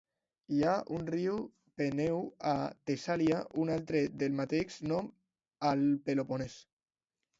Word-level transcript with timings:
Hi 0.53 0.61
ha 0.67 0.71
un 0.95 1.03
riu 1.15 1.35
Peneu 1.81 2.23
a 2.51 2.55
Tessàlia, 2.91 3.43
i 3.45 3.61
un 3.65 3.73
altre 3.75 4.01
del 4.23 4.39
mateix 4.41 4.81
nom 4.93 5.11
al 5.73 5.85
Peloponès. 6.09 6.57